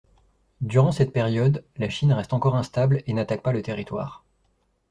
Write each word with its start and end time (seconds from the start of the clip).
Durant 0.61 0.91
cette 0.91 1.13
période, 1.13 1.63
la 1.77 1.87
Chine 1.87 2.11
reste 2.13 2.33
encore 2.33 2.55
instable 2.55 3.03
et 3.05 3.13
n'attaque 3.13 3.43
pas 3.43 3.51
le 3.53 3.61
territoire. 3.61 4.23